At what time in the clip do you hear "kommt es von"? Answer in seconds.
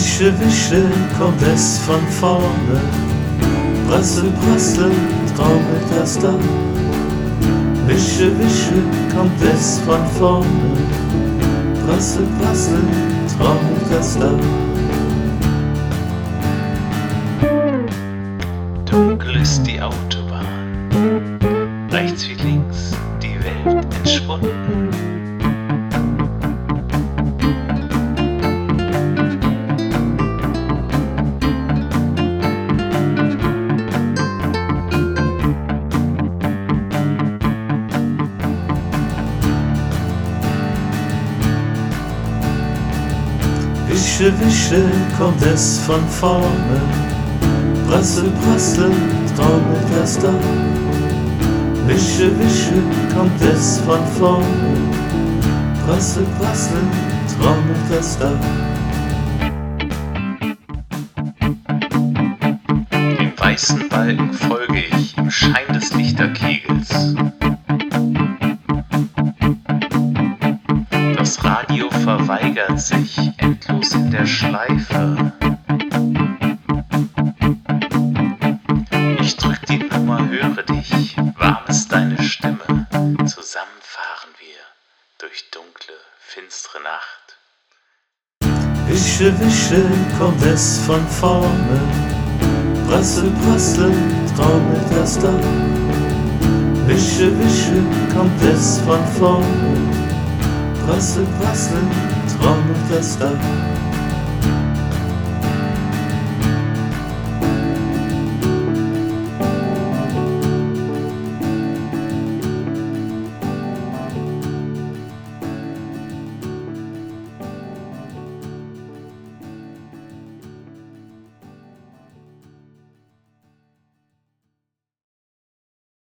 1.18-2.00, 9.14-10.06, 45.18-46.08, 53.14-54.00, 90.16-91.04, 98.14-99.04